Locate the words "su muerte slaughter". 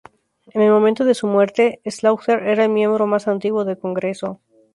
1.13-2.41